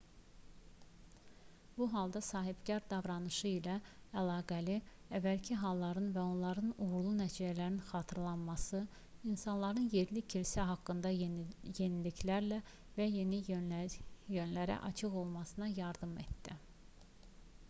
bu 1.79 1.87
halda 1.95 2.21
sahibkar 2.27 2.85
davranışı 2.93 3.49
ilə 3.49 3.73
əlaqəli 4.21 4.77
əvvəlki 5.19 5.57
halların 5.63 6.07
və 6.15 6.23
onların 6.29 6.71
uğurlu 6.85 7.11
nəticələrinin 7.19 7.77
xatırlanması 7.91 8.81
insanların 9.33 9.85
yerli 9.97 10.23
kilsə 10.35 10.65
haqqında 10.71 11.11
yeniliklərə 11.17 12.59
və 12.97 13.07
yeni 13.17 13.43
yönlərə 14.39 14.79
açıq 14.91 15.19
olmasına 15.25 15.69
yardım 15.81 16.17
etdi 16.25 16.57